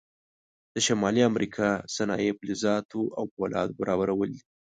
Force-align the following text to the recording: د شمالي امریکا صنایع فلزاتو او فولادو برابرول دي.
د 0.73 0.75
شمالي 0.85 1.21
امریکا 1.31 1.69
صنایع 1.95 2.31
فلزاتو 2.39 3.01
او 3.17 3.23
فولادو 3.33 3.77
برابرول 3.81 4.29
دي. 4.35 4.43